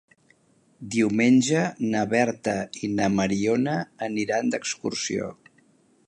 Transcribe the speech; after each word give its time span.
Diumenge 0.93 1.59
na 1.91 2.01
Berta 2.13 2.55
i 2.87 2.89
na 2.99 3.09
Mariona 3.19 3.75
aniran 4.09 4.49
d'excursió. 4.55 5.29